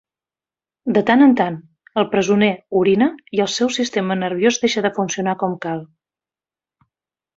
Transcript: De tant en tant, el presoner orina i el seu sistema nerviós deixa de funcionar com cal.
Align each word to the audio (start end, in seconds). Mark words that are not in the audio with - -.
De 0.95 1.01
tant 1.09 1.19
en 1.25 1.33
tant, 1.41 1.59
el 2.01 2.07
presoner 2.15 2.49
orina 2.79 3.09
i 3.39 3.43
el 3.45 3.51
seu 3.57 3.71
sistema 3.77 4.19
nerviós 4.23 4.59
deixa 4.65 4.85
de 4.87 4.93
funcionar 4.97 5.37
com 5.45 5.55
cal. 5.67 5.85